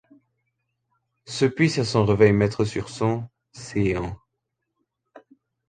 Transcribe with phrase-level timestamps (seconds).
[1.27, 4.17] Se puisse à son réveil mettre sur son, séant.